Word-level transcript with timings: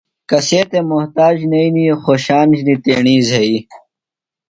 کسے 0.29 0.61
تھےۡ 0.69 0.85
محتاج 0.89 1.37
نئینیۡ، 1.51 1.93
خوشان 2.03 2.47
ہِنیۡ 2.57 2.81
تیݨی 2.83 3.17
زھئیۡ 3.29 3.61